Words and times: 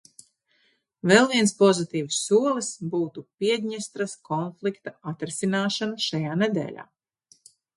Vēl 1.11 1.27
viens 1.33 1.53
pozitīvs 1.59 2.21
solis 2.29 2.71
būtu 2.95 3.25
Piedņestras 3.43 4.17
konflikta 4.31 4.95
atrisināšana 5.13 6.01
šajā 6.11 6.41
nedēļā. 6.45 6.89